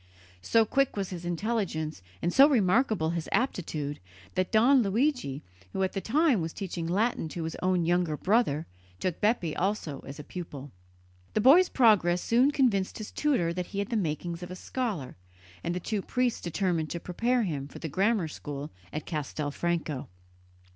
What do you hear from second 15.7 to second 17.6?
the two priests determined to prepare